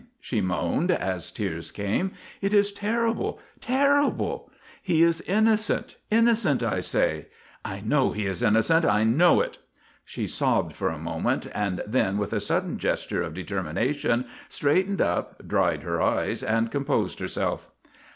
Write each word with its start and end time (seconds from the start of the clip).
she 0.19 0.41
moaned, 0.41 0.89
as 0.89 1.29
tears 1.29 1.69
came. 1.69 2.09
"It 2.41 2.55
is 2.55 2.73
terrible, 2.73 3.39
terrible! 3.59 4.49
He 4.81 5.03
is 5.03 5.21
innocent, 5.21 5.95
innocent 6.09 6.63
I 6.63 6.79
say! 6.79 7.27
I 7.63 7.81
know 7.81 8.09
he 8.11 8.25
is 8.25 8.41
innocent! 8.41 8.83
I 8.83 9.03
know 9.03 9.41
it!" 9.41 9.59
She 10.03 10.25
sobbed 10.25 10.75
for 10.75 10.89
a 10.89 10.97
moment, 10.97 11.45
and 11.53 11.83
then, 11.85 12.17
with 12.17 12.33
a 12.33 12.39
sudden 12.39 12.79
gesture 12.79 13.21
of 13.21 13.35
determination, 13.35 14.25
straightened 14.49 15.01
up, 15.01 15.47
dried 15.47 15.83
her 15.83 16.01
eyes, 16.01 16.41
and 16.41 16.71
composed 16.71 17.19
herself. 17.19 17.69